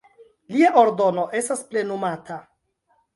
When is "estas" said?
1.39-1.61